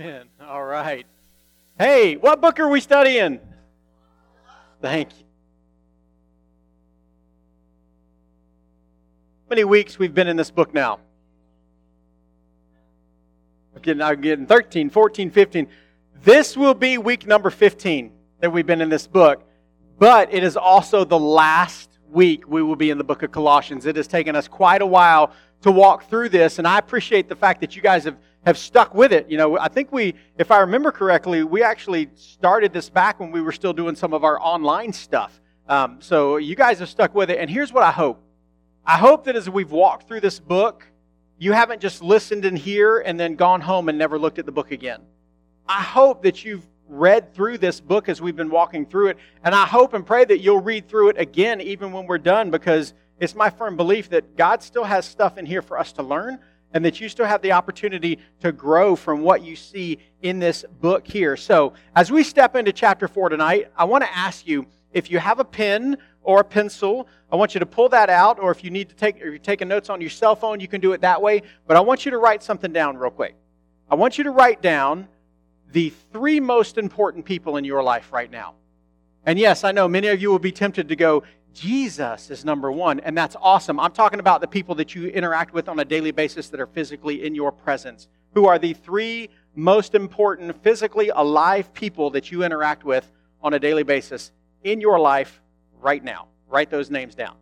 [0.00, 0.28] Amen.
[0.40, 1.04] All right.
[1.78, 3.38] Hey, what book are we studying?
[4.80, 5.24] Thank you.
[9.44, 11.00] How many weeks we've been in this book now?
[13.76, 15.68] I'm getting, I'm getting 13, 14, 15.
[16.22, 18.10] This will be week number 15
[18.40, 19.46] that we've been in this book,
[19.98, 23.84] but it is also the last week we will be in the book of Colossians.
[23.84, 27.36] It has taken us quite a while to walk through this, and I appreciate the
[27.36, 28.16] fact that you guys have,
[28.46, 29.30] have stuck with it.
[29.30, 33.30] You know, I think we, if I remember correctly, we actually started this back when
[33.30, 35.40] we were still doing some of our online stuff.
[35.68, 38.22] Um, so you guys have stuck with it, and here's what I hope.
[38.86, 40.86] I hope that as we've walked through this book,
[41.38, 44.52] you haven't just listened in here and then gone home and never looked at the
[44.52, 45.00] book again.
[45.68, 49.54] I hope that you've read through this book as we've been walking through it, and
[49.54, 52.94] I hope and pray that you'll read through it again even when we're done because
[53.20, 56.38] it's my firm belief that God still has stuff in here for us to learn
[56.72, 60.64] and that you still have the opportunity to grow from what you see in this
[60.80, 61.36] book here.
[61.36, 65.18] So, as we step into chapter 4 tonight, I want to ask you if you
[65.18, 68.62] have a pen or a pencil, I want you to pull that out, or if
[68.64, 70.92] you need to take, if you're taking notes on your cell phone, you can do
[70.92, 71.42] it that way.
[71.66, 73.34] But I want you to write something down real quick.
[73.90, 75.08] I want you to write down
[75.72, 78.54] the three most important people in your life right now.
[79.24, 81.22] And yes, I know many of you will be tempted to go,
[81.54, 83.80] Jesus is number one, and that's awesome.
[83.80, 86.66] I'm talking about the people that you interact with on a daily basis that are
[86.66, 88.08] physically in your presence.
[88.34, 93.10] Who are the three most important physically alive people that you interact with
[93.42, 94.30] on a daily basis
[94.62, 95.40] in your life
[95.80, 96.28] right now?
[96.48, 97.34] Write those names down.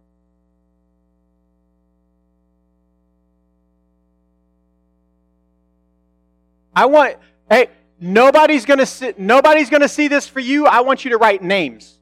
[6.74, 7.16] I want,
[7.50, 7.68] hey,
[8.00, 10.66] nobody's gonna see, nobody's gonna see this for you.
[10.66, 11.97] I want you to write names.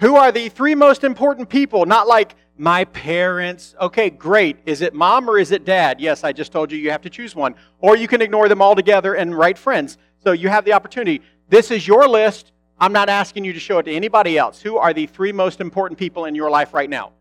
[0.00, 1.84] Who are the three most important people?
[1.84, 3.74] Not like my parents.
[3.80, 4.56] Okay, great.
[4.64, 6.00] Is it mom or is it dad?
[6.00, 7.54] Yes, I just told you you have to choose one.
[7.80, 9.98] Or you can ignore them altogether and write friends.
[10.24, 11.20] So you have the opportunity.
[11.50, 12.52] This is your list.
[12.78, 14.62] I'm not asking you to show it to anybody else.
[14.62, 17.12] Who are the three most important people in your life right now?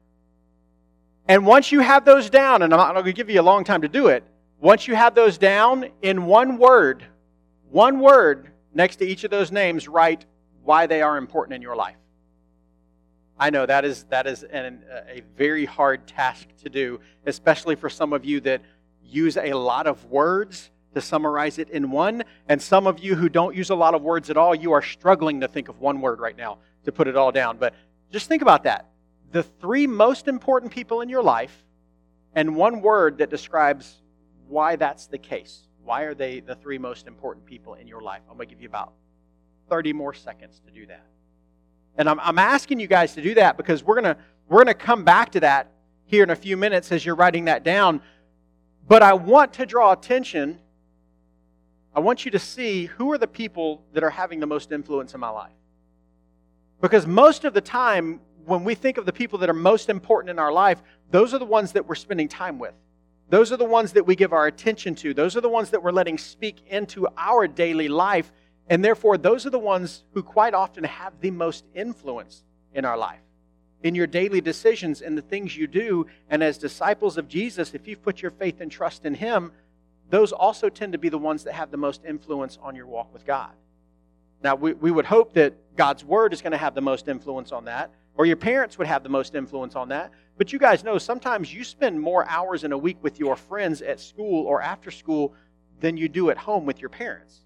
[1.28, 3.66] And once you have those down, and I'm not going to give you a long
[3.66, 4.24] time to do it,
[4.62, 7.04] once you have those down in one word,
[7.72, 10.26] one word next to each of those names, write
[10.64, 11.96] why they are important in your life.
[13.40, 17.90] I know that is that is an, a very hard task to do, especially for
[17.90, 18.62] some of you that
[19.02, 23.30] use a lot of words to summarize it in one, and some of you who
[23.30, 26.02] don't use a lot of words at all, you are struggling to think of one
[26.02, 27.58] word right now to put it all down.
[27.58, 27.76] But
[28.12, 28.90] just think about that.
[29.32, 31.64] The three most important people in your life,
[32.34, 34.02] and one word that describes
[34.48, 35.68] why that's the case.
[35.84, 38.22] Why are they the three most important people in your life?
[38.30, 38.94] I'm going to give you about
[39.70, 41.06] 30 more seconds to do that.
[42.00, 44.18] And I'm, I'm asking you guys to do that because we're going to
[44.48, 45.74] we're going to come back to that
[46.06, 48.02] here in a few minutes as you're writing that down.
[48.88, 50.60] But I want to draw attention.
[51.94, 55.14] I want you to see who are the people that are having the most influence
[55.14, 55.52] in my life.
[56.82, 60.32] Because most of the time, when we think of the people that are most important
[60.32, 62.74] in our life, those are the ones that we're spending time with.
[63.30, 65.14] Those are the ones that we give our attention to.
[65.14, 68.32] Those are the ones that we're letting speak into our daily life.
[68.70, 72.44] And therefore, those are the ones who quite often have the most influence
[72.74, 73.22] in our life,
[73.82, 76.06] in your daily decisions and the things you do.
[76.30, 79.52] And as disciples of Jesus, if you've put your faith and trust in Him,
[80.12, 83.12] those also tend to be the ones that have the most influence on your walk
[83.12, 83.52] with God.
[84.44, 87.52] Now, we, we would hope that God's Word is going to have the most influence
[87.52, 90.12] on that, or your parents would have the most influence on that.
[90.38, 93.82] But you guys know sometimes you spend more hours in a week with your friends
[93.82, 95.34] at school or after school
[95.80, 97.42] than you do at home with your parents.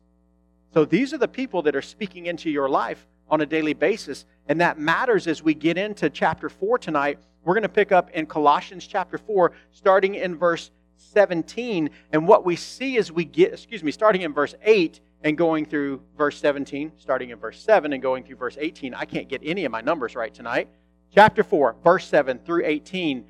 [0.73, 4.25] So these are the people that are speaking into your life on a daily basis.
[4.47, 7.19] And that matters as we get into chapter 4 tonight.
[7.43, 11.89] We're going to pick up in Colossians chapter 4, starting in verse 17.
[12.11, 15.65] And what we see as we get, excuse me, starting in verse 8 and going
[15.65, 18.93] through verse 17, starting in verse 7 and going through verse 18.
[18.93, 20.69] I can't get any of my numbers right tonight.
[21.13, 23.25] Chapter 4, verse 7 through 18.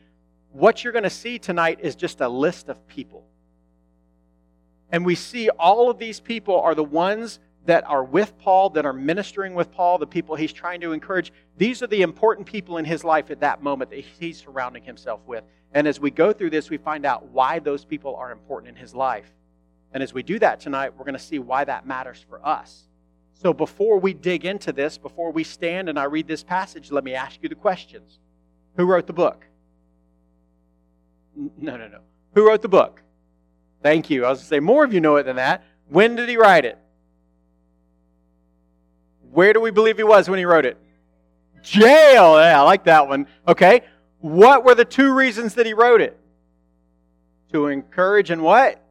[0.51, 3.25] What you're going to see tonight is just a list of people.
[4.93, 8.85] And we see all of these people are the ones that are with Paul, that
[8.85, 11.33] are ministering with Paul, the people he's trying to encourage.
[11.57, 15.21] These are the important people in his life at that moment that he's surrounding himself
[15.25, 15.43] with.
[15.73, 18.79] And as we go through this, we find out why those people are important in
[18.79, 19.33] his life.
[19.93, 22.87] And as we do that tonight, we're going to see why that matters for us.
[23.33, 27.03] So before we dig into this, before we stand and I read this passage, let
[27.03, 28.19] me ask you the questions.
[28.77, 29.47] Who wrote the book?
[31.35, 31.99] No, no, no.
[32.35, 33.02] Who wrote the book?
[33.83, 34.25] Thank you.
[34.25, 35.63] I was going to say, more of you know it than that.
[35.89, 36.79] When did he write it?
[39.31, 40.77] Where do we believe he was when he wrote it?
[41.61, 42.39] Jail.
[42.39, 43.27] Yeah, I like that one.
[43.47, 43.81] Okay.
[44.19, 46.17] What were the two reasons that he wrote it?
[47.51, 48.81] To encourage and what?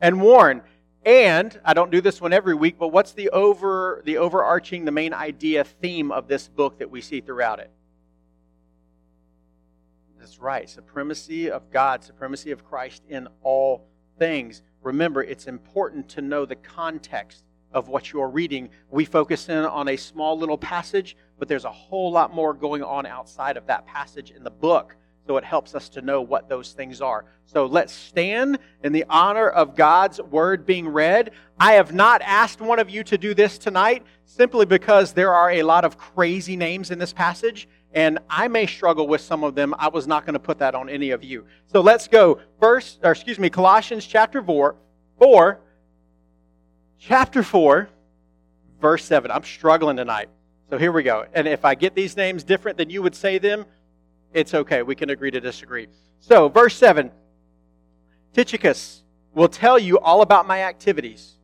[0.00, 0.62] And warn.
[1.04, 4.92] And I don't do this one every week, but what's the over the overarching, the
[4.92, 7.70] main idea, theme of this book that we see throughout it?
[10.18, 10.68] That's right.
[10.68, 13.86] Supremacy of God, supremacy of Christ in all
[14.20, 14.62] things.
[14.82, 18.68] Remember, it's important to know the context of what you're reading.
[18.90, 22.84] We focus in on a small little passage, but there's a whole lot more going
[22.84, 24.94] on outside of that passage in the book.
[25.26, 27.24] So it helps us to know what those things are.
[27.46, 31.30] So let's stand in the honor of God's word being read.
[31.58, 35.50] I have not asked one of you to do this tonight simply because there are
[35.50, 39.54] a lot of crazy names in this passage and I may struggle with some of
[39.54, 39.74] them.
[39.78, 41.46] I was not going to put that on any of you.
[41.66, 44.76] So let's go first, or excuse me, Colossians chapter 4,
[45.18, 45.60] 4,
[46.98, 47.88] chapter 4,
[48.80, 49.30] verse 7.
[49.30, 50.28] I'm struggling tonight.
[50.70, 51.26] So here we go.
[51.34, 53.66] And if I get these names different than you would say them,
[54.32, 54.82] it's okay.
[54.82, 55.88] We can agree to disagree.
[56.20, 57.10] So, verse 7
[58.32, 59.02] Tychicus
[59.34, 61.36] will tell you all about my activities.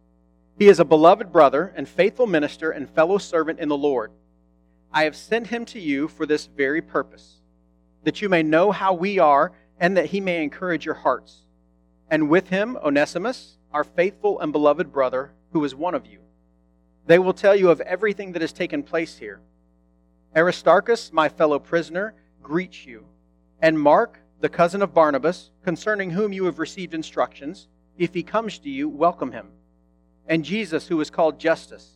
[0.59, 4.13] He is a beloved brother and faithful minister and fellow servant in the Lord.
[4.93, 7.43] I have sent him to you for this very purpose,
[8.05, 11.45] that you may know how we are and that he may encourage your hearts.
[12.11, 16.21] And with him, Onesimus, our faithful and beloved brother, who is one of you.
[17.07, 19.41] They will tell you of everything that has taken place here.
[20.35, 23.07] Aristarchus, my fellow prisoner, greets you.
[23.61, 27.69] And Mark, the cousin of Barnabas, concerning whom you have received instructions,
[27.99, 29.49] if he comes to you, welcome him.
[30.29, 31.96] And Jesus, who is called Justus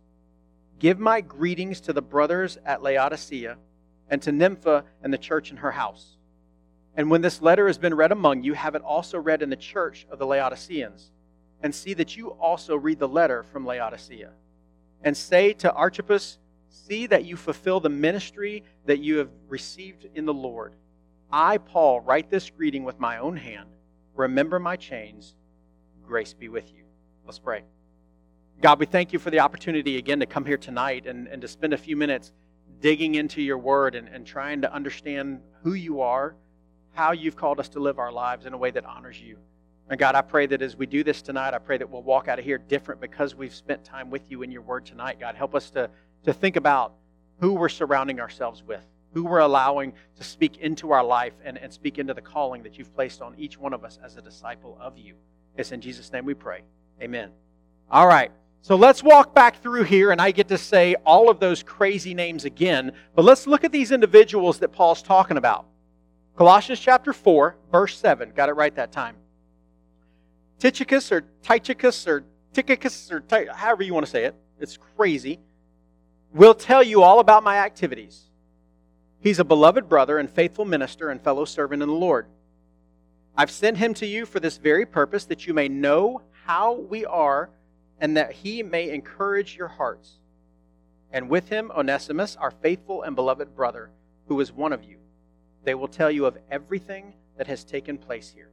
[0.81, 3.55] Give my greetings to the brothers at Laodicea
[4.09, 6.17] and to Nympha and the church in her house.
[6.95, 9.55] And when this letter has been read among you, have it also read in the
[9.55, 11.11] church of the Laodiceans.
[11.61, 14.31] And see that you also read the letter from Laodicea.
[15.03, 16.39] And say to Archippus,
[16.69, 20.73] See that you fulfill the ministry that you have received in the Lord.
[21.31, 23.69] I, Paul, write this greeting with my own hand.
[24.15, 25.35] Remember my chains.
[26.07, 26.85] Grace be with you.
[27.23, 27.61] Let's pray.
[28.61, 31.47] God, we thank you for the opportunity again to come here tonight and, and to
[31.47, 32.31] spend a few minutes
[32.79, 36.35] digging into your word and, and trying to understand who you are,
[36.93, 39.37] how you've called us to live our lives in a way that honors you.
[39.89, 42.27] And God, I pray that as we do this tonight, I pray that we'll walk
[42.27, 45.19] out of here different because we've spent time with you in your word tonight.
[45.19, 45.89] God, help us to,
[46.25, 46.93] to think about
[47.39, 48.85] who we're surrounding ourselves with,
[49.15, 52.77] who we're allowing to speak into our life and, and speak into the calling that
[52.77, 55.15] you've placed on each one of us as a disciple of you.
[55.57, 56.61] It's in Jesus' name we pray.
[57.01, 57.31] Amen.
[57.89, 58.31] All right.
[58.63, 62.13] So let's walk back through here, and I get to say all of those crazy
[62.13, 62.91] names again.
[63.15, 65.65] But let's look at these individuals that Paul's talking about.
[66.35, 68.31] Colossians chapter 4, verse 7.
[68.35, 69.15] Got it right that time.
[70.59, 72.23] Tychicus or Tychicus or
[72.53, 74.35] Tychicus or Ty- however you want to say it.
[74.59, 75.39] It's crazy.
[76.31, 78.29] Will tell you all about my activities.
[79.19, 82.27] He's a beloved brother and faithful minister and fellow servant in the Lord.
[83.35, 87.05] I've sent him to you for this very purpose, that you may know how we
[87.05, 87.49] are
[88.01, 90.17] and that he may encourage your hearts.
[91.13, 93.91] And with him, Onesimus, our faithful and beloved brother,
[94.27, 94.97] who is one of you.
[95.63, 98.49] They will tell you of everything that has taken place here.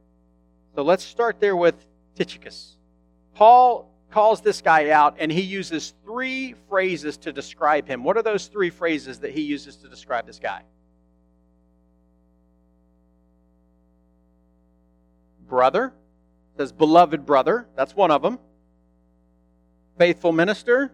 [0.75, 2.77] So let's start there with Tychicus.
[3.33, 8.03] Paul calls this guy out, and he uses three phrases to describe him.
[8.03, 10.61] What are those three phrases that he uses to describe this guy?
[15.47, 15.91] Brother,
[16.57, 17.67] says beloved brother.
[17.75, 18.37] That's one of them
[19.99, 20.91] faithful minister,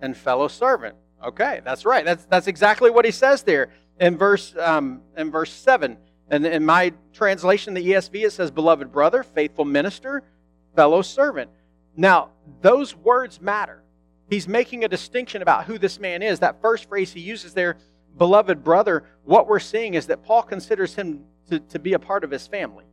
[0.00, 0.94] and fellow servant.
[1.24, 2.04] Okay, that's right.
[2.04, 5.96] That's, that's exactly what he says there in verse, um, in verse 7.
[6.28, 10.22] And in my translation, the ESV, it says, beloved brother, faithful minister,
[10.76, 11.50] fellow servant.
[11.96, 13.82] Now, those words matter.
[14.28, 16.38] He's making a distinction about who this man is.
[16.38, 17.78] That first phrase he uses there,
[18.16, 22.24] beloved brother, what we're seeing is that Paul considers him to, to be a part
[22.24, 22.84] of his family.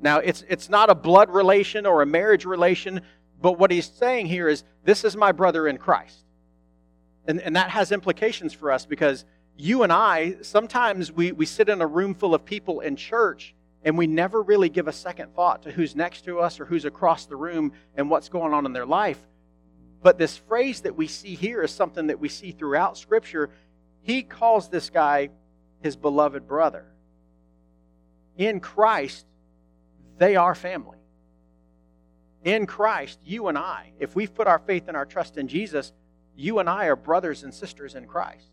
[0.00, 3.00] Now, it's, it's not a blood relation or a marriage relation,
[3.42, 6.24] but what he's saying here is, this is my brother in Christ.
[7.26, 9.24] And, and that has implications for us because
[9.56, 13.54] you and I, sometimes we, we sit in a room full of people in church
[13.84, 16.84] and we never really give a second thought to who's next to us or who's
[16.84, 19.18] across the room and what's going on in their life.
[20.02, 23.50] But this phrase that we see here is something that we see throughout Scripture.
[24.02, 25.30] He calls this guy
[25.80, 26.86] his beloved brother.
[28.36, 29.26] In Christ,
[30.18, 30.98] they are family.
[32.44, 35.92] In Christ, you and I, if we've put our faith and our trust in Jesus,
[36.36, 38.50] you and I are brothers and sisters in Christ.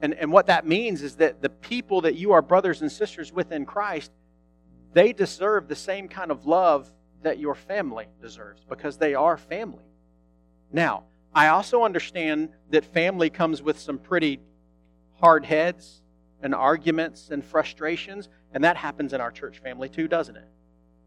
[0.00, 3.32] And, and what that means is that the people that you are brothers and sisters
[3.32, 4.12] with in Christ,
[4.92, 6.90] they deserve the same kind of love
[7.22, 9.84] that your family deserves because they are family.
[10.72, 14.40] Now, I also understand that family comes with some pretty
[15.20, 16.02] hard heads
[16.42, 20.48] and arguments and frustrations, and that happens in our church family too, doesn't it?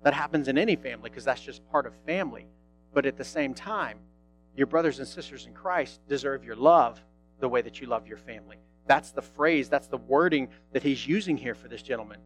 [0.03, 2.47] That happens in any family because that's just part of family.
[2.93, 3.99] But at the same time,
[4.55, 7.01] your brothers and sisters in Christ deserve your love
[7.39, 8.57] the way that you love your family.
[8.87, 12.19] That's the phrase, that's the wording that he's using here for this gentleman.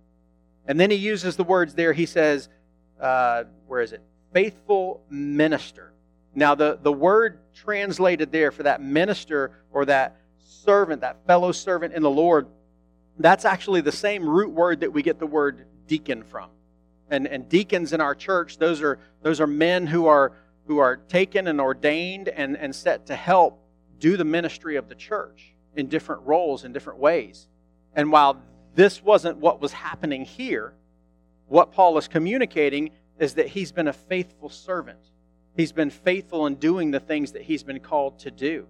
[0.67, 1.93] And then he uses the words there.
[1.93, 2.49] He says,
[2.99, 4.01] uh, where is it?
[4.33, 5.93] Faithful minister.
[6.33, 11.93] Now, the, the word translated there for that minister or that servant, that fellow servant
[11.93, 12.47] in the Lord,
[13.17, 16.49] that's actually the same root word that we get the word deacon from.
[17.09, 20.33] And, and deacons in our church, those are, those are men who are,
[20.67, 23.61] who are taken and ordained and, and set to help
[23.99, 27.47] do the ministry of the church in different roles in different ways.
[27.93, 28.41] And while
[28.73, 30.73] this wasn't what was happening here,
[31.47, 34.99] what Paul is communicating is that he's been a faithful servant.
[35.55, 38.67] He's been faithful in doing the things that he's been called to do.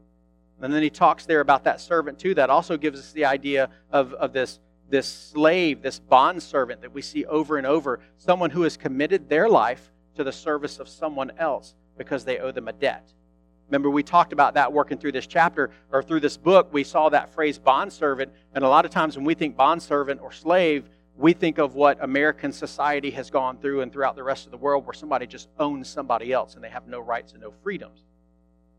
[0.61, 2.35] And then he talks there about that servant too.
[2.35, 6.93] That also gives us the idea of, of this, this slave, this bond servant that
[6.93, 7.99] we see over and over.
[8.17, 12.51] Someone who has committed their life to the service of someone else because they owe
[12.51, 13.11] them a debt.
[13.67, 16.71] Remember, we talked about that working through this chapter or through this book.
[16.71, 18.31] We saw that phrase bondservant.
[18.53, 20.87] And a lot of times when we think bondservant or slave,
[21.17, 24.57] we think of what American society has gone through and throughout the rest of the
[24.57, 28.03] world where somebody just owns somebody else and they have no rights and no freedoms.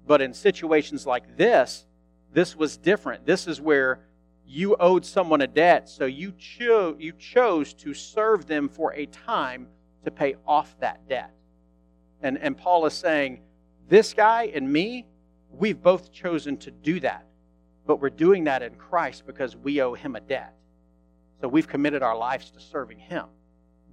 [0.07, 1.85] But in situations like this,
[2.33, 3.27] this was different.
[3.27, 4.01] This is where
[4.47, 9.07] you owed someone a debt, so you, cho- you chose to serve them for a
[9.07, 9.67] time
[10.05, 11.33] to pay off that debt.
[12.23, 13.41] And, and Paul is saying,
[13.89, 15.07] this guy and me,
[15.51, 17.27] we've both chosen to do that.
[17.87, 20.55] But we're doing that in Christ because we owe him a debt.
[21.41, 23.27] So we've committed our lives to serving him.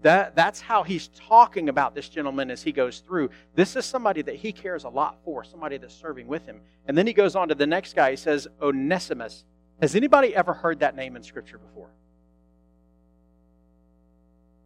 [0.01, 3.29] That, that's how he's talking about this gentleman as he goes through.
[3.55, 6.59] This is somebody that he cares a lot for, somebody that's serving with him.
[6.87, 8.11] And then he goes on to the next guy.
[8.11, 9.45] He says, Onesimus.
[9.81, 11.89] Has anybody ever heard that name in Scripture before?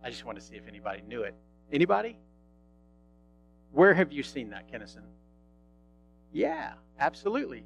[0.04, 1.36] I just want to see if anybody knew it.
[1.72, 2.18] Anybody?
[3.72, 5.04] Where have you seen that, Kennison?
[6.32, 7.66] Yeah, absolutely.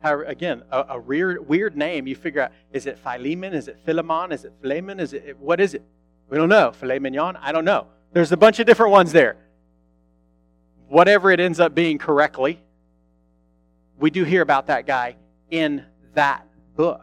[0.00, 2.06] How, again, a, a, weird, weird name.
[2.06, 3.54] You figure out, is it Philemon?
[3.54, 4.32] Is it Philemon?
[4.32, 5.00] Is it Philemon?
[5.00, 5.82] Is it, what is it?
[6.28, 6.72] We don't know.
[6.72, 7.36] Filet mignon?
[7.36, 7.86] I don't know.
[8.12, 9.36] There's a bunch of different ones there.
[10.88, 12.60] Whatever it ends up being correctly,
[13.98, 15.16] we do hear about that guy
[15.50, 16.45] in that
[16.76, 17.02] book.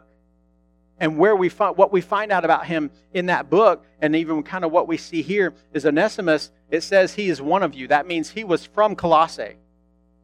[0.98, 4.42] And where we find what we find out about him in that book, and even
[4.42, 6.52] kind of what we see here, is Onesimus.
[6.70, 7.88] It says he is one of you.
[7.88, 9.56] That means he was from Colossae.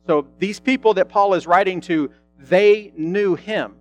[0.06, 3.74] So these people that Paul is writing to, they knew him.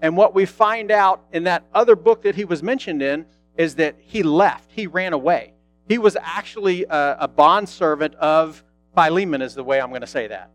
[0.00, 3.26] And what we find out in that other book that he was mentioned in
[3.56, 5.54] is that he left, he ran away.
[5.88, 8.62] He was actually a, a bondservant of
[8.94, 10.50] Philemon, is the way I'm going to say that.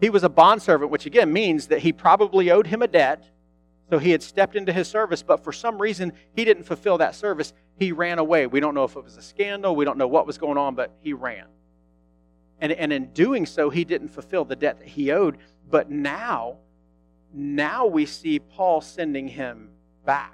[0.00, 3.24] He was a bondservant, which again means that he probably owed him a debt.
[3.90, 7.14] So he had stepped into his service, but for some reason he didn't fulfill that
[7.14, 7.52] service.
[7.78, 8.46] He ran away.
[8.46, 9.76] We don't know if it was a scandal.
[9.76, 11.46] We don't know what was going on, but he ran.
[12.60, 15.38] And, and in doing so, he didn't fulfill the debt that he owed.
[15.70, 16.56] But now,
[17.32, 19.70] now we see Paul sending him
[20.04, 20.32] back.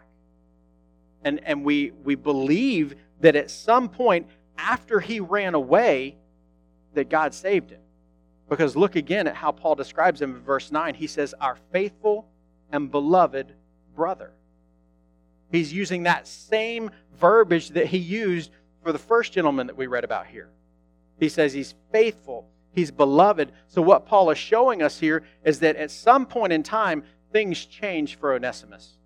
[1.25, 6.17] And, and we, we believe that at some point after he ran away,
[6.95, 7.81] that God saved him.
[8.49, 10.95] Because look again at how Paul describes him in verse 9.
[10.95, 12.29] He says, Our faithful
[12.73, 13.55] and beloved
[13.95, 14.33] brother.
[15.51, 18.51] He's using that same verbiage that he used
[18.83, 20.49] for the first gentleman that we read about here.
[21.21, 23.53] He says he's faithful, he's beloved.
[23.69, 27.65] So, what Paul is showing us here is that at some point in time, things
[27.65, 28.99] change for Onesimus.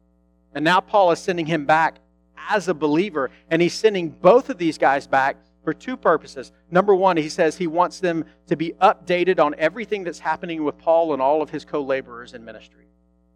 [0.54, 1.98] And now Paul is sending him back
[2.48, 6.52] as a believer, and he's sending both of these guys back for two purposes.
[6.70, 10.78] Number one, he says he wants them to be updated on everything that's happening with
[10.78, 12.86] Paul and all of his co laborers in ministry.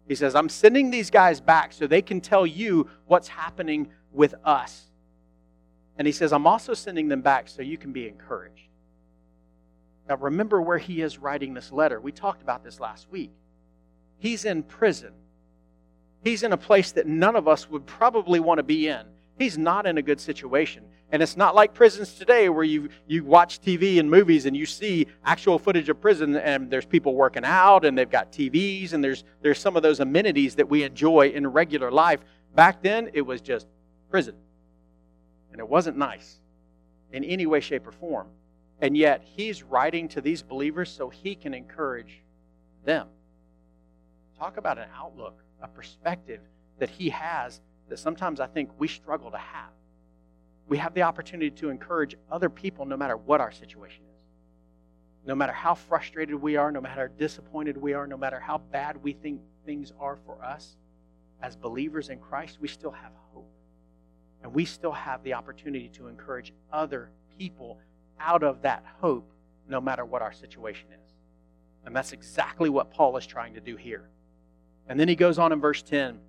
[0.07, 4.35] He says, I'm sending these guys back so they can tell you what's happening with
[4.43, 4.87] us.
[5.97, 8.67] And he says, I'm also sending them back so you can be encouraged.
[10.09, 11.99] Now, remember where he is writing this letter.
[12.01, 13.31] We talked about this last week.
[14.17, 15.13] He's in prison.
[16.23, 19.05] He's in a place that none of us would probably want to be in.
[19.37, 20.83] He's not in a good situation.
[21.11, 24.65] And it's not like prisons today where you, you watch TV and movies and you
[24.65, 29.03] see actual footage of prison and there's people working out and they've got TVs and
[29.03, 32.21] there's, there's some of those amenities that we enjoy in regular life.
[32.55, 33.67] Back then, it was just
[34.09, 34.35] prison.
[35.51, 36.39] And it wasn't nice
[37.11, 38.27] in any way, shape, or form.
[38.79, 42.23] And yet, he's writing to these believers so he can encourage
[42.85, 43.07] them.
[44.39, 46.41] Talk about an outlook, a perspective
[46.79, 47.61] that he has
[47.91, 49.69] that sometimes I think we struggle to have.
[50.69, 54.21] We have the opportunity to encourage other people no matter what our situation is.
[55.27, 58.59] No matter how frustrated we are, no matter how disappointed we are, no matter how
[58.71, 60.77] bad we think things are for us,
[61.41, 63.51] as believers in Christ, we still have hope.
[64.41, 67.77] And we still have the opportunity to encourage other people
[68.21, 69.29] out of that hope,
[69.67, 71.11] no matter what our situation is.
[71.85, 74.07] And that's exactly what Paul is trying to do here.
[74.87, 76.19] And then he goes on in verse 10.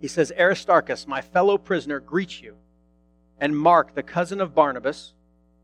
[0.00, 2.56] He says, Aristarchus, my fellow prisoner, greets you,
[3.40, 5.12] and Mark, the cousin of Barnabas,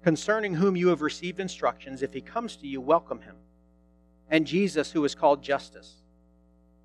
[0.03, 2.03] concerning whom you have received instructions.
[2.03, 3.37] If he comes to you, welcome him.
[4.29, 6.03] And Jesus, who is called Justus.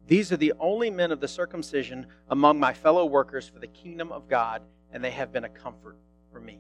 [0.08, 4.12] These are the only men of the circumcision among my fellow workers for the kingdom
[4.12, 5.98] of God, and they have been a comfort
[6.32, 6.60] for me.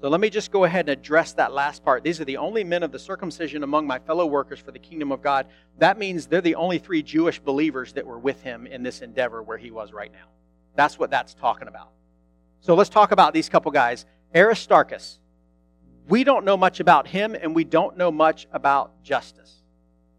[0.00, 2.04] So let me just go ahead and address that last part.
[2.04, 5.10] These are the only men of the circumcision among my fellow workers for the kingdom
[5.10, 5.46] of God.
[5.78, 9.42] That means they're the only three Jewish believers that were with him in this endeavor
[9.42, 10.28] where he was right now.
[10.74, 11.90] That's what that's talking about.
[12.60, 14.04] So let's talk about these couple guys.
[14.34, 15.18] Aristarchus.
[16.08, 19.62] We don't know much about him, and we don't know much about Justus.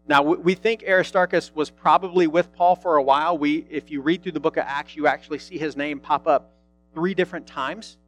[0.08, 3.38] Now, we think Aristarchus was probably with Paul for a while.
[3.38, 6.26] We, if you read through the book of Acts, you actually see his name pop
[6.26, 6.54] up
[6.94, 7.98] three different times.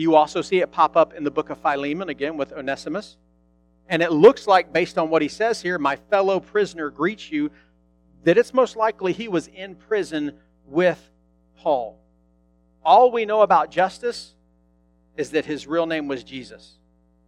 [0.00, 3.18] You also see it pop up in the book of Philemon, again with Onesimus.
[3.86, 7.50] And it looks like, based on what he says here, my fellow prisoner greets you,
[8.24, 11.10] that it's most likely he was in prison with
[11.58, 12.00] Paul.
[12.82, 14.36] All we know about Justus
[15.18, 16.78] is that his real name was Jesus.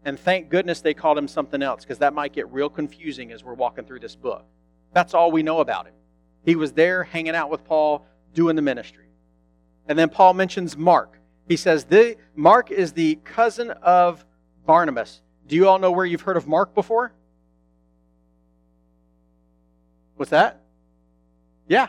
[0.07, 3.45] And thank goodness they called him something else because that might get real confusing as
[3.45, 4.47] we're walking through this book.
[4.95, 5.95] That's all we know about him.
[6.47, 9.11] He was there hanging out with Paul, doing the ministry.
[9.87, 11.19] And then Paul mentions Mark.
[11.53, 11.87] He says,
[12.35, 14.25] Mark is the cousin of
[14.65, 15.21] Barnabas.
[15.47, 17.13] Do you all know where you've heard of Mark before?
[20.17, 20.63] What's that?
[21.69, 21.89] Yeah.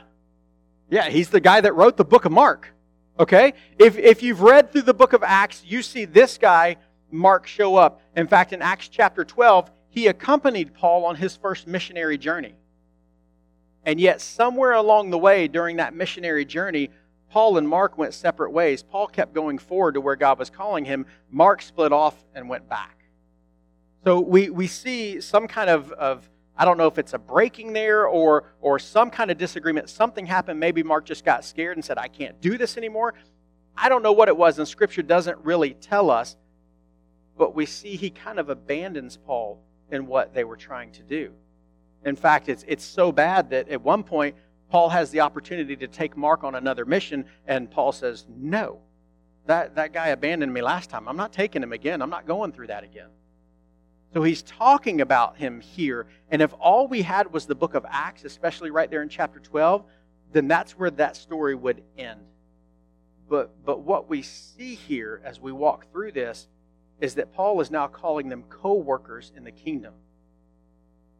[0.89, 2.73] Yeah, he's the guy that wrote the book of Mark.
[3.17, 3.53] Okay?
[3.79, 6.75] If, if you've read through the book of Acts, you see this guy
[7.09, 8.01] Mark show up.
[8.17, 12.55] In fact, in Acts chapter 12, he accompanied Paul on his first missionary journey.
[13.85, 16.89] And yet, somewhere along the way during that missionary journey,
[17.33, 18.83] Paul and Mark went separate ways.
[18.83, 21.05] Paul kept going forward to where God was calling him.
[21.31, 23.05] Mark split off and went back.
[24.03, 27.73] So we, we see some kind of, of, I don't know if it's a breaking
[27.73, 29.89] there or, or some kind of disagreement.
[29.89, 30.59] Something happened.
[30.59, 33.15] Maybe Mark just got scared and said, I can't do this anymore.
[33.75, 36.37] I don't know what it was, and Scripture doesn't really tell us
[37.37, 39.59] but we see he kind of abandons Paul
[39.91, 41.33] in what they were trying to do.
[42.05, 44.35] In fact, it's, it's so bad that at one point,
[44.73, 48.79] Paul has the opportunity to take Mark on another mission, and Paul says, No,
[49.45, 51.07] that, that guy abandoned me last time.
[51.07, 52.01] I'm not taking him again.
[52.01, 53.09] I'm not going through that again.
[54.15, 56.07] So he's talking about him here.
[56.31, 59.39] And if all we had was the book of Acts, especially right there in chapter
[59.39, 59.85] 12,
[60.31, 62.21] then that's where that story would end.
[63.29, 66.47] But, but what we see here as we walk through this
[66.99, 69.93] is that Paul is now calling them co workers in the kingdom.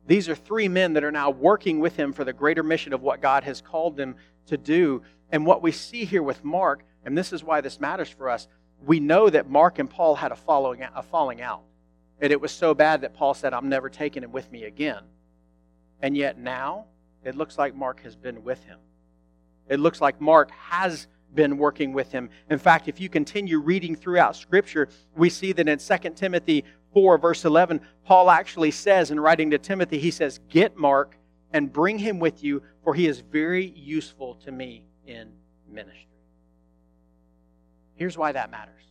[0.06, 3.02] These are three men that are now working with him for the greater mission of
[3.02, 4.16] what God has called them
[4.48, 5.02] to do.
[5.32, 8.48] And what we see here with Mark, and this is why this matters for us,
[8.86, 11.62] we know that Mark and Paul had a, following, a falling out.
[12.20, 15.04] And it was so bad that Paul said, I'm never taking him with me again.
[16.02, 16.86] And yet now,
[17.24, 18.80] it looks like Mark has been with him.
[19.70, 22.30] It looks like Mark has been working with him.
[22.50, 27.18] In fact, if you continue reading throughout Scripture, we see that in 2 Timothy 4,
[27.18, 31.18] verse 11, Paul actually says in writing to Timothy, he says, Get Mark
[31.52, 35.32] and bring him with you, for he is very useful to me in
[35.70, 36.08] ministry.
[37.96, 38.84] Here's why that matters.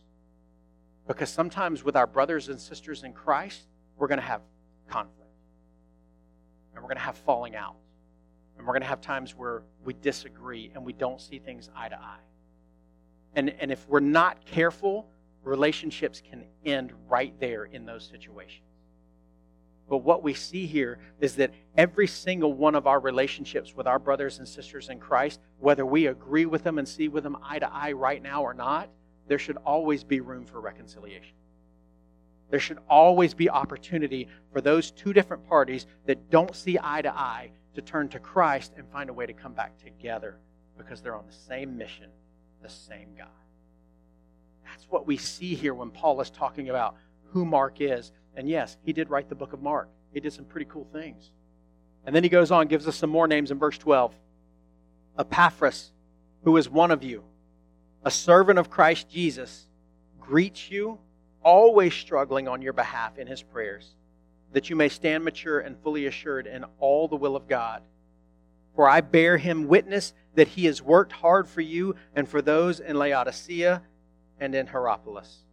[1.07, 4.41] Because sometimes with our brothers and sisters in Christ, we're going to have
[4.87, 5.19] conflict.
[6.73, 7.75] And we're going to have falling out.
[8.57, 11.89] And we're going to have times where we disagree and we don't see things eye
[11.89, 12.19] to eye.
[13.35, 15.07] And, and if we're not careful,
[15.43, 18.65] relationships can end right there in those situations.
[19.89, 23.99] But what we see here is that every single one of our relationships with our
[23.99, 27.59] brothers and sisters in Christ, whether we agree with them and see with them eye
[27.59, 28.89] to eye right now or not,
[29.27, 31.35] there should always be room for reconciliation.
[32.49, 37.13] There should always be opportunity for those two different parties that don't see eye to
[37.13, 40.37] eye to turn to Christ and find a way to come back together
[40.77, 42.09] because they're on the same mission
[42.61, 43.27] the same God.
[44.73, 46.95] That's what we see here when Paul is talking about
[47.29, 48.11] who Mark is.
[48.35, 49.87] And yes, he did write the book of Mark.
[50.13, 51.29] He did some pretty cool things.
[52.05, 54.15] And then he goes on, gives us some more names in verse 12.
[55.19, 55.91] Epaphras,
[56.43, 57.23] who is one of you,
[58.03, 59.67] a servant of Christ Jesus,
[60.19, 60.97] greets you
[61.43, 63.93] always struggling on your behalf in his prayers,
[64.53, 67.83] that you may stand mature and fully assured in all the will of God.
[68.75, 72.79] For I bear him witness that he has worked hard for you and for those
[72.79, 73.83] in Laodicea
[74.43, 75.45] and in Hierapolis.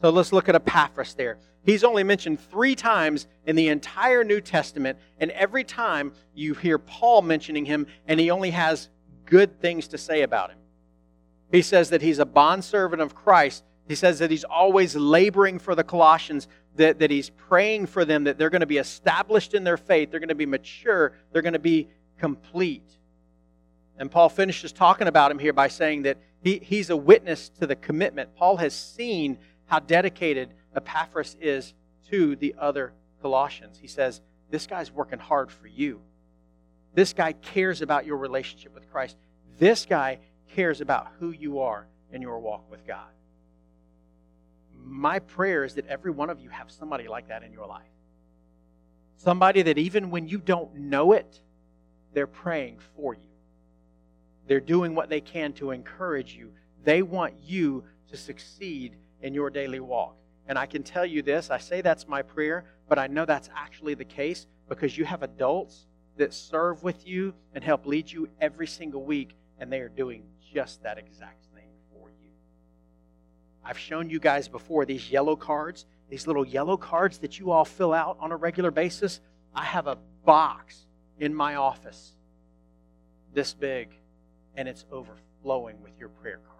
[0.00, 1.38] So let's look at Epaphras there.
[1.64, 6.78] He's only mentioned three times in the entire New Testament, and every time you hear
[6.78, 8.88] Paul mentioning him, and he only has
[9.26, 10.58] good things to say about him.
[11.52, 13.64] He says that he's a bondservant of Christ.
[13.86, 18.24] He says that he's always laboring for the Colossians, that, that he's praying for them,
[18.24, 21.42] that they're going to be established in their faith, they're going to be mature, they're
[21.42, 22.98] going to be complete.
[23.98, 27.66] And Paul finishes talking about him here by saying that he, he's a witness to
[27.66, 28.34] the commitment.
[28.36, 31.74] Paul has seen how dedicated Epaphras is
[32.10, 33.78] to the other Colossians.
[33.78, 36.00] He says, This guy's working hard for you.
[36.94, 39.16] This guy cares about your relationship with Christ.
[39.58, 40.20] This guy
[40.54, 43.08] cares about who you are in your walk with God.
[44.84, 47.82] My prayer is that every one of you have somebody like that in your life.
[49.16, 51.40] Somebody that even when you don't know it,
[52.14, 53.27] they're praying for you.
[54.48, 56.52] They're doing what they can to encourage you.
[56.82, 60.16] They want you to succeed in your daily walk.
[60.46, 63.50] And I can tell you this I say that's my prayer, but I know that's
[63.54, 68.28] actually the case because you have adults that serve with you and help lead you
[68.40, 72.30] every single week, and they are doing just that exact thing for you.
[73.62, 77.66] I've shown you guys before these yellow cards, these little yellow cards that you all
[77.66, 79.20] fill out on a regular basis.
[79.54, 80.86] I have a box
[81.20, 82.14] in my office
[83.34, 83.90] this big,
[84.58, 86.58] and it's overflowing with your prayer cards.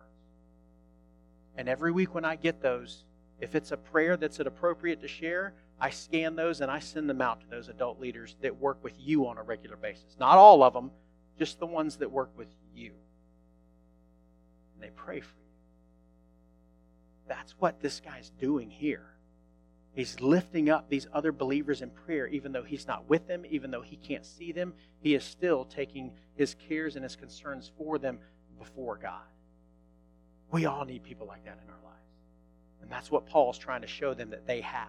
[1.57, 3.03] And every week when I get those,
[3.41, 7.21] if it's a prayer that's appropriate to share, I scan those and I send them
[7.21, 10.17] out to those adult leaders that work with you on a regular basis.
[10.21, 10.93] Not all of them,
[11.41, 12.93] just the ones that work with you.
[14.75, 15.51] And they pray for you.
[17.27, 19.07] That's what this guy's doing here.
[19.94, 23.70] He's lifting up these other believers in prayer, even though he's not with them, even
[23.70, 24.74] though he can't see them.
[25.01, 28.20] He is still taking his cares and his concerns for them
[28.59, 29.27] before God.
[30.51, 31.98] We all need people like that in our lives.
[32.81, 34.88] And that's what Paul's trying to show them that they have.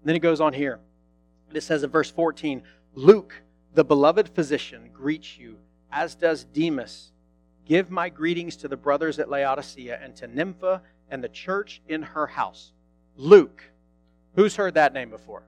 [0.00, 0.80] And then it goes on here.
[1.52, 2.62] It says in verse 14
[2.94, 3.42] Luke,
[3.74, 5.58] the beloved physician, greets you,
[5.90, 7.10] as does Demas.
[7.64, 12.02] Give my greetings to the brothers at Laodicea and to Nympha and the church in
[12.02, 12.72] her house.
[13.16, 13.64] Luke,
[14.34, 15.42] Who's heard that name before?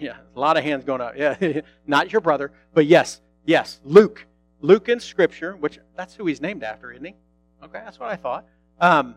[0.00, 1.14] Yeah, a lot of hands going up.
[1.16, 4.26] Yeah, not your brother, but yes, yes, Luke.
[4.60, 7.14] Luke in Scripture, which that's who he's named after, isn't he?
[7.62, 8.46] Okay, that's what I thought.
[8.80, 9.16] Um,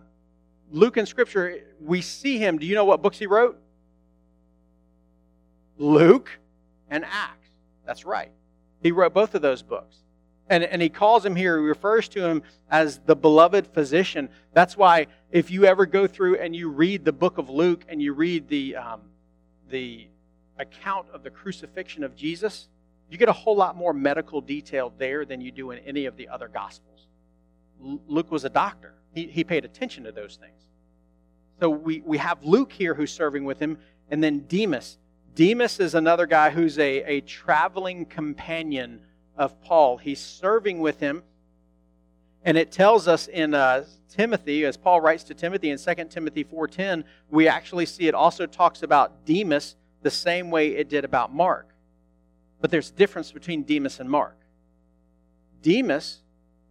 [0.72, 2.58] Luke in Scripture, we see him.
[2.58, 3.60] Do you know what books he wrote?
[5.78, 6.30] Luke
[6.89, 7.50] and Acts.
[7.86, 8.32] That's right.
[8.82, 9.98] He wrote both of those books.
[10.49, 14.29] And, and he calls him here, he refers to him as the beloved physician.
[14.53, 18.01] That's why if you ever go through and you read the book of Luke and
[18.01, 19.01] you read the, um,
[19.69, 20.07] the
[20.57, 22.67] account of the crucifixion of Jesus,
[23.09, 26.17] you get a whole lot more medical detail there than you do in any of
[26.17, 27.07] the other gospels.
[27.79, 30.62] Luke was a doctor, he, he paid attention to those things.
[31.59, 33.77] So we, we have Luke here who's serving with him,
[34.09, 34.97] and then Demas.
[35.35, 39.01] Demas is another guy who's a, a traveling companion
[39.39, 39.97] of Paul.
[39.97, 41.23] He's serving with him.
[42.43, 46.43] And it tells us in uh, Timothy, as Paul writes to Timothy in 2 Timothy
[46.43, 51.34] 4.10, we actually see it also talks about Demas the same way it did about
[51.34, 51.69] Mark.
[52.62, 54.38] But there's a difference between Demas and Mark.
[55.62, 56.19] Demas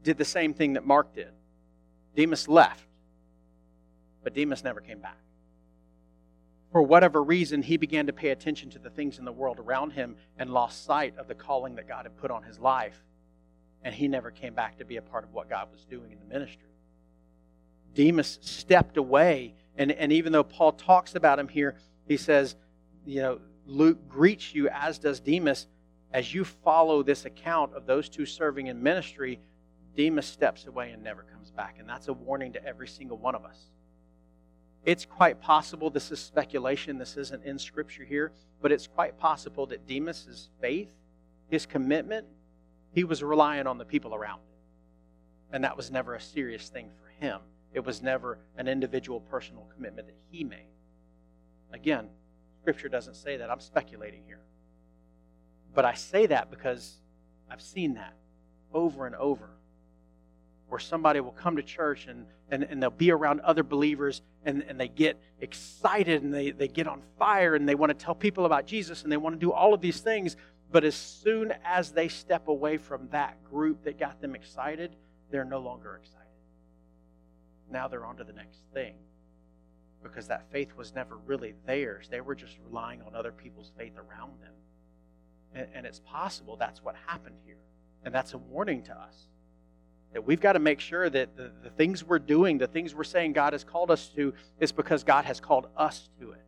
[0.02, 1.28] did the same thing that Mark did.
[2.14, 2.84] Demas left,
[4.22, 5.18] but Demas never came back
[6.70, 9.92] for whatever reason, he began to pay attention to the things in the world around
[9.92, 13.02] him and lost sight of the calling that God had put on his life.
[13.82, 16.18] And he never came back to be a part of what God was doing in
[16.18, 16.68] the ministry.
[17.94, 19.54] Demas stepped away.
[19.76, 21.76] And, and even though Paul talks about him here,
[22.06, 22.56] he says,
[23.06, 25.66] you know, Luke greets you, as does Demas.
[26.12, 29.40] As you follow this account of those two serving in ministry,
[29.96, 31.76] Demas steps away and never comes back.
[31.78, 33.58] And that's a warning to every single one of us.
[34.88, 39.66] It's quite possible, this is speculation, this isn't in Scripture here, but it's quite possible
[39.66, 40.88] that Demas's faith,
[41.50, 42.26] his commitment,
[42.94, 45.52] he was relying on the people around him.
[45.52, 47.40] And that was never a serious thing for him.
[47.74, 50.72] It was never an individual personal commitment that he made.
[51.70, 52.08] Again,
[52.62, 53.50] Scripture doesn't say that.
[53.50, 54.40] I'm speculating here.
[55.74, 56.96] But I say that because
[57.50, 58.14] I've seen that
[58.72, 59.50] over and over
[60.68, 64.62] where somebody will come to church and, and, and they'll be around other believers and,
[64.68, 68.14] and they get excited and they, they get on fire and they want to tell
[68.14, 70.36] people about Jesus and they want to do all of these things.
[70.70, 74.94] But as soon as they step away from that group that got them excited,
[75.30, 76.18] they're no longer excited.
[77.70, 78.94] Now they're on to the next thing.
[80.02, 82.08] because that faith was never really theirs.
[82.10, 84.52] They were just relying on other people's faith around them.
[85.54, 87.56] And, and it's possible that's what happened here.
[88.04, 89.28] And that's a warning to us
[90.12, 93.04] that we've got to make sure that the, the things we're doing, the things we're
[93.04, 96.44] saying God has called us to, is because God has called us to it.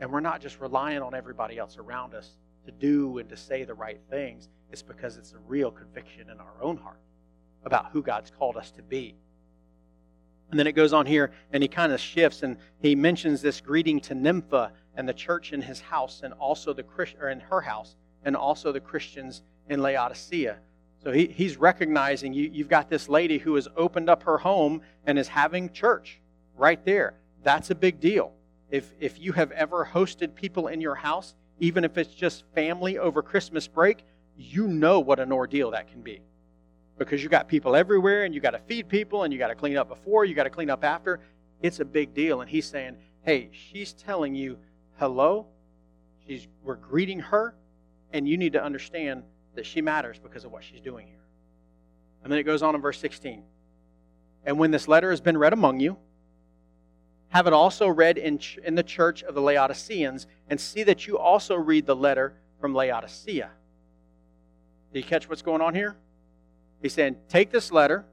[0.00, 2.28] And we're not just relying on everybody else around us
[2.66, 4.48] to do and to say the right things.
[4.72, 7.00] It's because it's a real conviction in our own heart
[7.64, 9.14] about who God's called us to be.
[10.50, 13.60] And then it goes on here, and he kind of shifts, and he mentions this
[13.60, 16.84] greeting to Nympha and the church in his house, and also the
[17.20, 20.58] or in her house, and also the Christians in Laodicea.
[21.04, 24.80] So he, he's recognizing you, you've got this lady who has opened up her home
[25.06, 26.20] and is having church
[26.56, 27.14] right there.
[27.42, 28.32] That's a big deal.
[28.70, 32.96] If, if you have ever hosted people in your house, even if it's just family
[32.96, 34.04] over Christmas break,
[34.36, 36.22] you know what an ordeal that can be.
[36.96, 39.54] Because you've got people everywhere and you've got to feed people and you've got to
[39.54, 41.20] clean up before, you got to clean up after.
[41.60, 42.40] It's a big deal.
[42.40, 44.56] And he's saying, hey, she's telling you
[44.98, 45.48] hello.
[46.26, 47.54] She's, we're greeting her,
[48.12, 51.24] and you need to understand that she matters because of what she's doing here.
[52.22, 53.42] And then it goes on in verse 16.
[54.44, 55.96] And when this letter has been read among you,
[57.28, 61.18] have it also read in, in the church of the Laodiceans, and see that you
[61.18, 63.50] also read the letter from Laodicea.
[64.92, 65.96] Do you catch what's going on here?
[66.80, 68.04] He's saying, take this letter.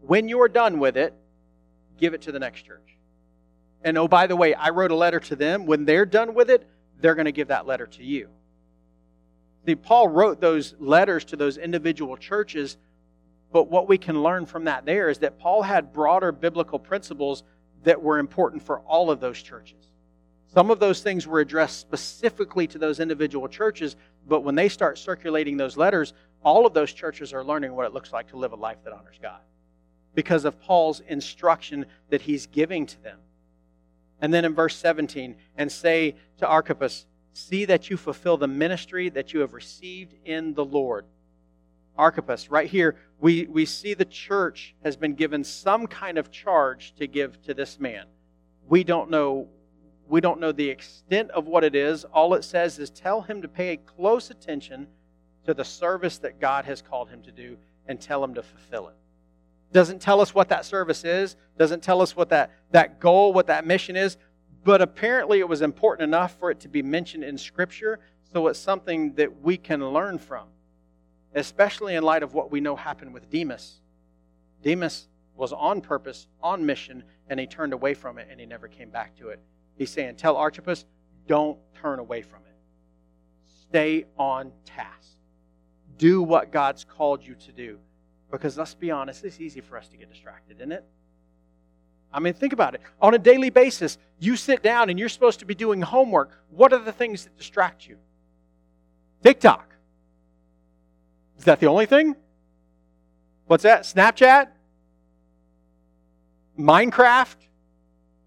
[0.00, 1.14] When you're done with it,
[1.98, 2.96] give it to the next church.
[3.84, 5.66] And oh, by the way, I wrote a letter to them.
[5.66, 6.66] When they're done with it,
[7.00, 8.28] they're going to give that letter to you.
[9.66, 12.76] See, Paul wrote those letters to those individual churches,
[13.52, 17.44] but what we can learn from that there is that Paul had broader biblical principles
[17.84, 19.92] that were important for all of those churches.
[20.52, 23.96] Some of those things were addressed specifically to those individual churches,
[24.28, 26.12] but when they start circulating those letters,
[26.44, 28.92] all of those churches are learning what it looks like to live a life that
[28.92, 29.40] honors God
[30.14, 33.18] because of Paul's instruction that he's giving to them.
[34.20, 39.08] And then in verse 17, and say to Archippus, See that you fulfill the ministry
[39.10, 41.06] that you have received in the Lord.
[41.96, 46.94] Archippus, right here, we, we see the church has been given some kind of charge
[46.96, 48.06] to give to this man.
[48.68, 49.48] We don't know
[50.08, 52.04] we don't know the extent of what it is.
[52.04, 54.86] All it says is tell him to pay close attention
[55.46, 58.88] to the service that God has called him to do and tell him to fulfill
[58.88, 58.94] it.
[59.72, 63.46] Doesn't tell us what that service is, doesn't tell us what that, that goal, what
[63.46, 64.18] that mission is,
[64.64, 67.98] but apparently it was important enough for it to be mentioned in Scripture,
[68.32, 70.46] so it's something that we can learn from,
[71.34, 73.80] especially in light of what we know happened with Demas.
[74.62, 78.68] Demas was on purpose, on mission, and he turned away from it and he never
[78.68, 79.40] came back to it.
[79.76, 80.84] He's saying, Tell Archippus,
[81.26, 82.54] don't turn away from it.
[83.68, 85.16] Stay on task.
[85.96, 87.78] Do what God's called you to do.
[88.30, 90.84] Because let's be honest, it's easy for us to get distracted, isn't it?
[92.12, 92.82] I mean, think about it.
[93.00, 96.38] On a daily basis, you sit down and you're supposed to be doing homework.
[96.50, 97.96] What are the things that distract you?
[99.22, 99.74] TikTok.
[101.38, 102.14] Is that the only thing?
[103.46, 103.82] What's that?
[103.82, 104.48] Snapchat?
[106.58, 107.36] Minecraft?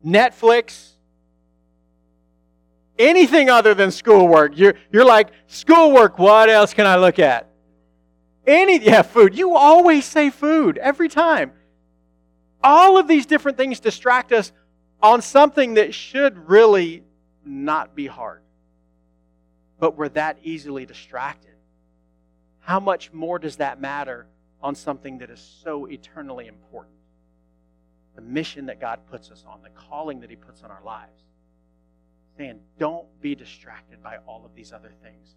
[0.06, 0.91] Netflix?
[2.98, 4.58] Anything other than schoolwork.
[4.58, 7.50] You're, you're like, schoolwork, what else can I look at?
[8.48, 9.38] Any, yeah, food.
[9.38, 11.52] You always say food every time
[12.65, 14.51] all of these different things distract us
[15.01, 17.04] on something that should really
[17.45, 18.41] not be hard.
[19.80, 21.54] But we're that easily distracted.
[22.62, 24.25] How much more does that matter
[24.63, 26.95] on something that is so eternally important?
[28.15, 31.21] The mission that God puts us on, the calling that He puts on our lives.
[32.38, 35.36] Saying, don't be distracted by all of these other things.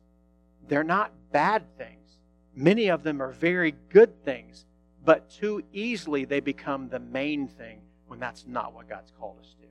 [0.66, 2.16] They're not bad things,
[2.54, 4.64] many of them are very good things
[5.08, 9.54] but too easily they become the main thing when that's not what God's called us
[9.58, 9.66] to.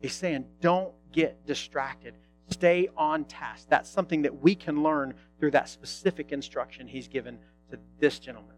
[0.00, 2.14] He's saying, don't get distracted.
[2.48, 3.68] Stay on task.
[3.70, 7.38] That's something that we can learn through that specific instruction he's given
[7.70, 8.56] to this gentleman.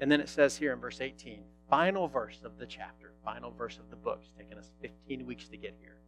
[0.00, 3.76] And then it says here in verse 18, final verse of the chapter, final verse
[3.76, 4.20] of the book.
[4.22, 5.98] It's taken us 15 weeks to get here.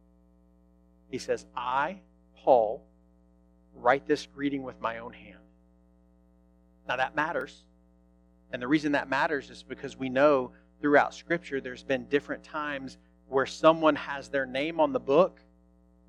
[1.11, 1.99] He says, I,
[2.35, 2.83] Paul,
[3.75, 5.37] write this greeting with my own hand.
[6.87, 7.63] Now that matters
[8.51, 12.97] and the reason that matters is because we know throughout Scripture there's been different times
[13.27, 15.39] where someone has their name on the book,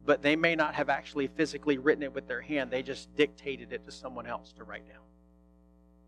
[0.04, 2.70] but they may not have actually physically written it with their hand.
[2.70, 4.98] They just dictated it to someone else to write down.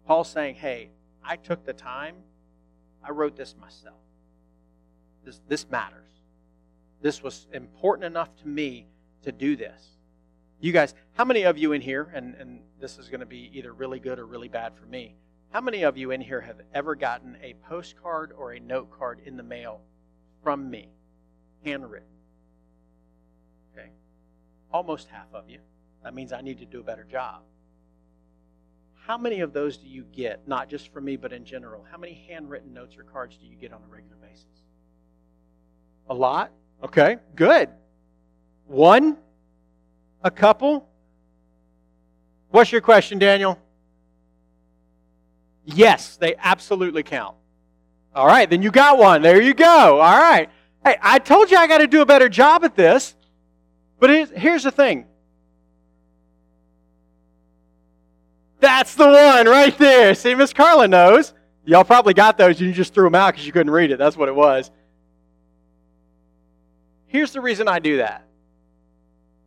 [0.06, 0.90] Paul's saying, hey,
[1.22, 2.16] I took the time,
[3.02, 4.00] I wrote this myself.
[5.24, 6.10] This, this matters.
[7.00, 8.86] This was important enough to me
[9.22, 9.98] to do this.
[10.60, 13.50] You guys, how many of you in here, and, and this is going to be
[13.52, 15.14] either really good or really bad for me,
[15.54, 19.20] how many of you in here have ever gotten a postcard or a note card
[19.24, 19.80] in the mail
[20.42, 20.88] from me?
[21.64, 22.08] handwritten.
[23.72, 23.88] Okay?
[24.72, 25.60] Almost half of you.
[26.02, 27.42] That means I need to do a better job.
[29.06, 31.86] How many of those do you get, not just from me, but in general?
[31.88, 34.44] How many handwritten notes or cards do you get on a regular basis?
[36.10, 36.50] A lot?
[36.82, 37.70] Okay, good.
[38.66, 39.16] One?
[40.24, 40.88] A couple?
[42.50, 43.58] What's your question, Daniel?
[45.64, 47.36] Yes, they absolutely count.
[48.14, 49.22] All right, then you got one.
[49.22, 50.00] There you go.
[50.00, 50.48] All right.
[50.84, 53.16] Hey, I told you I got to do a better job at this.
[53.98, 55.06] But here's the thing
[58.64, 60.14] That's the one right there.
[60.14, 61.34] See, Miss Carla knows.
[61.66, 62.58] Y'all probably got those.
[62.58, 63.98] You just threw them out because you couldn't read it.
[63.98, 64.70] That's what it was.
[67.06, 68.26] Here's the reason I do that.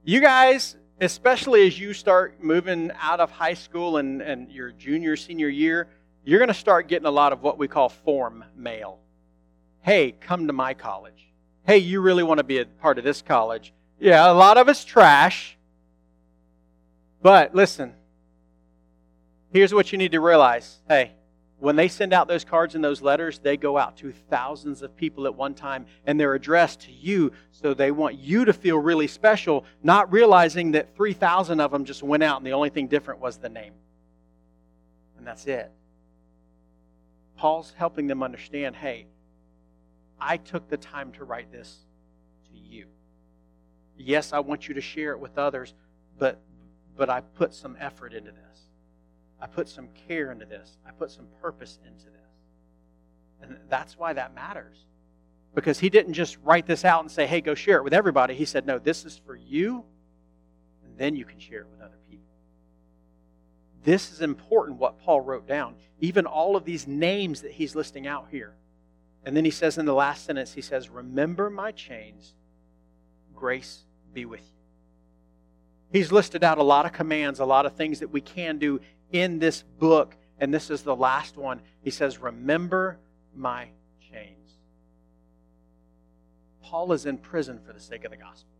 [0.03, 5.15] You guys, especially as you start moving out of high school and, and your junior,
[5.15, 5.87] senior year,
[6.27, 8.99] you're going to start getting a lot of what we call form mail.
[9.81, 11.27] Hey, come to my college.
[11.65, 13.73] Hey, you really want to be a part of this college?
[13.99, 15.57] Yeah, a lot of it's trash.
[17.21, 17.93] But listen,
[19.49, 21.13] Here's what you need to realize hey,
[21.59, 24.95] when they send out those cards and those letters, they go out to thousands of
[24.95, 27.31] people at one time and they're addressed to you.
[27.51, 32.03] So they want you to feel really special, not realizing that 3,000 of them just
[32.03, 33.73] went out and the only thing different was the name.
[35.17, 35.71] And that's it.
[37.37, 39.07] Paul's helping them understand hey,
[40.19, 41.85] I took the time to write this
[42.49, 42.87] to you.
[43.95, 45.73] Yes, I want you to share it with others,
[46.17, 46.41] but,
[46.95, 48.59] but I put some effort into this.
[49.39, 50.77] I put some care into this.
[50.87, 52.13] I put some purpose into this.
[53.41, 54.85] And that's why that matters.
[55.53, 58.33] Because he didn't just write this out and say, hey, go share it with everybody.
[58.33, 59.83] He said, no, this is for you,
[60.83, 62.26] and then you can share it with other people.
[63.87, 65.75] This is important what Paul wrote down.
[66.01, 68.53] Even all of these names that he's listing out here.
[69.23, 72.33] And then he says in the last sentence, he says, Remember my chains,
[73.33, 75.99] grace be with you.
[75.99, 78.81] He's listed out a lot of commands, a lot of things that we can do
[79.13, 81.61] in this book, and this is the last one.
[81.81, 82.99] He says, Remember
[83.33, 83.69] my
[84.11, 84.51] chains.
[86.61, 88.51] Paul is in prison for the sake of the gospel.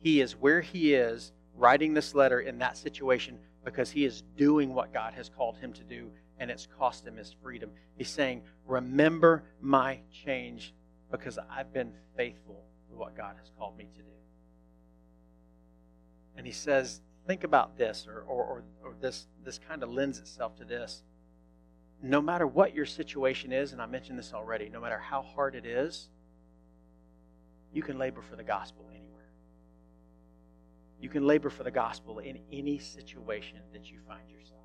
[0.00, 4.72] He is where he is writing this letter in that situation because he is doing
[4.72, 7.70] what God has called him to do, and it's cost him his freedom.
[7.98, 10.72] He's saying, Remember my change
[11.10, 14.08] because I've been faithful to what God has called me to do.
[16.36, 20.18] And he says, think about this, or, or, or, or this, this kind of lends
[20.18, 21.02] itself to this.
[22.02, 25.54] No matter what your situation is, and I mentioned this already, no matter how hard
[25.54, 26.08] it is,
[27.72, 29.05] you can labor for the gospel anywhere.
[31.00, 34.60] You can labor for the gospel in any situation that you find yourself.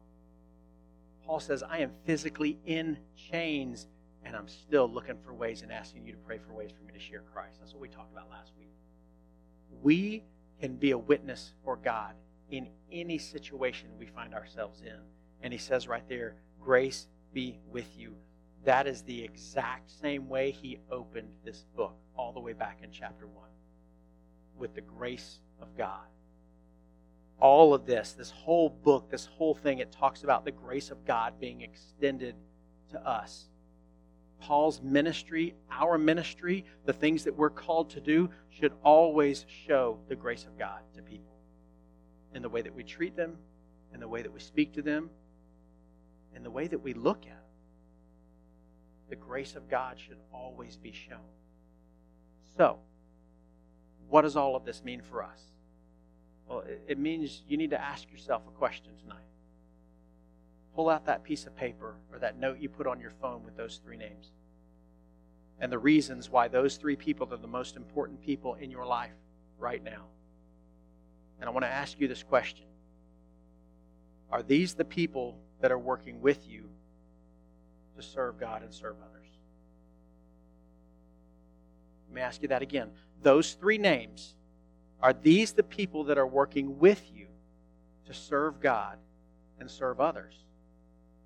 [1.25, 3.87] Paul says, I am physically in chains,
[4.23, 6.93] and I'm still looking for ways and asking you to pray for ways for me
[6.93, 7.57] to share Christ.
[7.59, 8.71] That's what we talked about last week.
[9.81, 10.23] We
[10.59, 12.13] can be a witness for God
[12.49, 14.99] in any situation we find ourselves in.
[15.41, 18.15] And he says right there, grace be with you.
[18.63, 22.91] That is the exact same way he opened this book, all the way back in
[22.91, 23.35] chapter 1,
[24.57, 26.10] with the grace of God.
[27.41, 31.03] All of this, this whole book, this whole thing, it talks about the grace of
[31.05, 32.35] God being extended
[32.91, 33.49] to us.
[34.39, 40.15] Paul's ministry, our ministry, the things that we're called to do, should always show the
[40.15, 41.35] grace of God to people
[42.33, 43.37] in the way that we treat them,
[43.93, 45.09] in the way that we speak to them,
[46.35, 47.37] in the way that we look at them.
[49.09, 51.19] The grace of God should always be shown.
[52.57, 52.79] So,
[54.09, 55.50] what does all of this mean for us?
[56.51, 59.17] Oh, well, it means you need to ask yourself a question tonight.
[60.75, 63.55] Pull out that piece of paper or that note you put on your phone with
[63.55, 64.31] those three names
[65.59, 69.13] and the reasons why those three people are the most important people in your life
[69.59, 70.05] right now.
[71.39, 72.65] And I want to ask you this question
[74.31, 76.69] Are these the people that are working with you
[77.95, 79.27] to serve God and serve others?
[82.09, 82.89] Let me ask you that again.
[83.21, 84.35] Those three names,
[85.01, 87.27] are these the people that are working with you
[88.05, 88.97] to serve God
[89.59, 90.35] and serve others?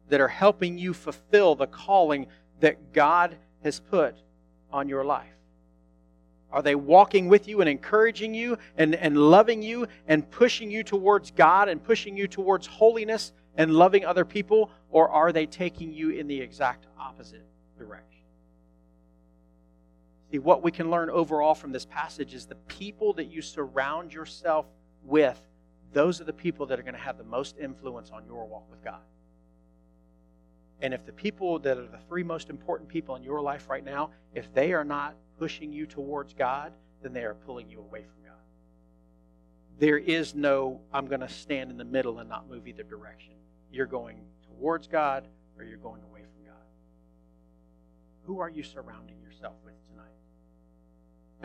[0.09, 2.27] That are helping you fulfill the calling
[2.59, 4.15] that God has put
[4.71, 5.27] on your life?
[6.51, 10.83] Are they walking with you and encouraging you and, and loving you and pushing you
[10.83, 14.71] towards God and pushing you towards holiness and loving other people?
[14.89, 17.45] Or are they taking you in the exact opposite
[17.77, 18.14] direction?
[20.35, 24.13] See, what we can learn overall from this passage is the people that you surround
[24.13, 24.65] yourself
[25.01, 25.39] with,
[25.93, 28.69] those are the people that are going to have the most influence on your walk
[28.69, 28.99] with God.
[30.81, 33.85] And if the people that are the three most important people in your life right
[33.85, 38.03] now, if they are not pushing you towards God, then they are pulling you away
[38.03, 38.41] from God.
[39.79, 43.35] There is no, I'm going to stand in the middle and not move either direction.
[43.71, 46.65] You're going towards God or you're going away from God.
[48.23, 50.11] Who are you surrounding yourself with tonight?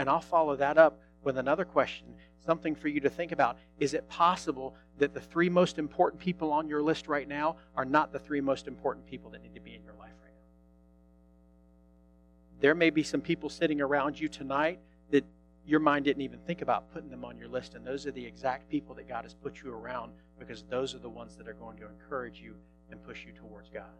[0.01, 2.07] And I'll follow that up with another question,
[2.47, 3.59] something for you to think about.
[3.79, 7.85] Is it possible that the three most important people on your list right now are
[7.85, 10.47] not the three most important people that need to be in your life right now?
[12.61, 14.81] There may be some people sitting around you tonight
[15.11, 15.27] that
[15.67, 18.25] your mind didn't even think about putting them on your list, and those are the
[18.25, 21.53] exact people that God has put you around because those are the ones that are
[21.53, 22.55] going to encourage you
[22.91, 23.93] and push you towards God.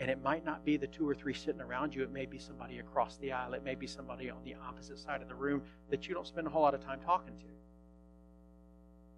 [0.00, 2.02] And it might not be the two or three sitting around you.
[2.02, 3.54] It may be somebody across the aisle.
[3.54, 6.46] It may be somebody on the opposite side of the room that you don't spend
[6.46, 7.44] a whole lot of time talking to.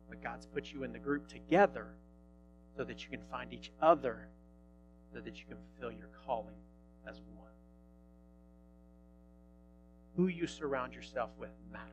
[0.09, 1.89] But God's put you in the group together
[2.77, 4.29] so that you can find each other,
[5.13, 6.55] so that you can fulfill your calling
[7.07, 7.49] as one.
[10.17, 11.89] Who you surround yourself with matters.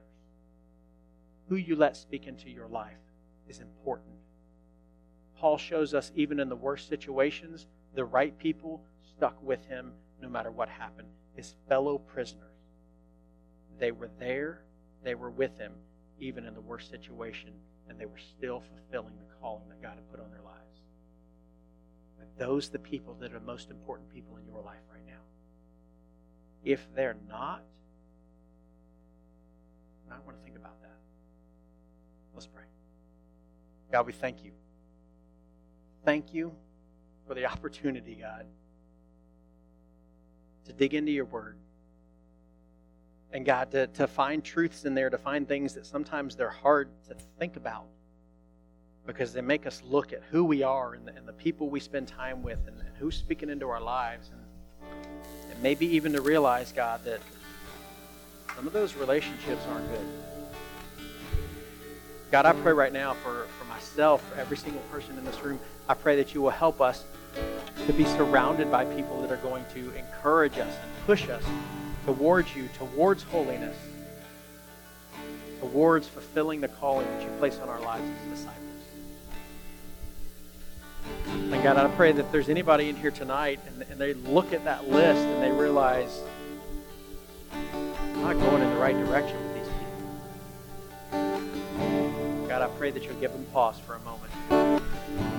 [1.50, 2.94] Who you let speak into your life
[3.48, 4.16] is important.
[5.38, 7.68] Paul shows us, even in the worst situations,
[7.98, 8.84] the right people
[9.16, 9.92] stuck with him
[10.22, 11.08] no matter what happened.
[11.36, 12.44] His fellow prisoners.
[13.80, 14.62] They were there,
[15.04, 15.74] they were with him,
[16.20, 17.54] even in the worst situation,
[17.90, 20.82] and they were still fulfilling the calling that God had put on their lives.
[22.20, 25.22] Are those the people that are the most important people in your life right now?
[26.64, 27.64] If they're not,
[30.12, 30.98] I want to think about that.
[32.36, 32.66] Let's pray.
[33.92, 34.52] God, we thank you.
[36.06, 36.56] Thank you
[37.28, 38.46] for the opportunity, God,
[40.66, 41.58] to dig into your word.
[43.32, 46.90] And God, to, to find truths in there, to find things that sometimes they're hard
[47.10, 47.86] to think about
[49.06, 51.80] because they make us look at who we are and the, and the people we
[51.80, 54.32] spend time with and, and, who's speaking into our lives.
[54.32, 54.92] And,
[55.52, 57.22] and maybe even to realize, God, that
[58.56, 60.06] some of those relationships aren't good.
[62.32, 65.60] God, I pray right now for, for myself, for every single person in this room,
[65.88, 67.06] I pray that you will help us
[67.88, 71.44] to be surrounded by people that are going to encourage us and push us
[72.06, 73.78] towards you, towards holiness,
[75.62, 78.64] towards fulfilling the calling that you place on our lives as disciples.
[81.26, 84.66] And God, I pray that there's anybody in here tonight and, and they look at
[84.66, 86.22] that list and they realize,
[87.54, 89.68] I'm not going in the right direction with these
[91.12, 92.48] people.
[92.50, 95.37] God, I pray that you'll give them pause for a moment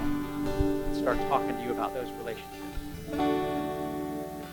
[1.14, 2.52] start talking to you about those relationships.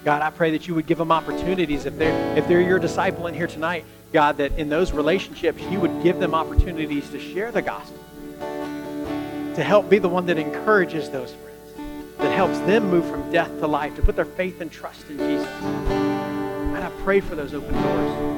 [0.06, 3.28] God, I pray that you would give them opportunities if they're if they're your disciple
[3.28, 3.84] in here tonight,
[4.14, 8.00] God, that in those relationships you would give them opportunities to share the gospel,
[8.40, 11.74] to help be the one that encourages those friends,
[12.20, 15.18] that helps them move from death to life, to put their faith and trust in
[15.18, 15.50] Jesus.
[15.60, 18.38] God, I pray for those open doors.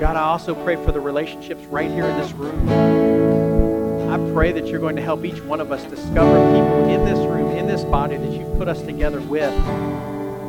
[0.00, 3.57] God, I also pray for the relationships right here in this room.
[4.08, 7.18] I pray that you're going to help each one of us discover people in this
[7.18, 9.52] room, in this body that you've put us together with.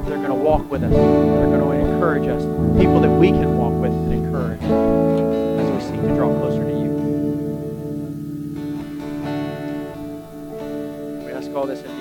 [0.08, 0.94] They're going to walk with us.
[0.94, 2.42] They're going to encourage us.
[2.80, 6.72] People that we can walk with and encourage as we seek to draw closer to
[6.72, 6.92] you.
[11.26, 11.99] We ask all this in.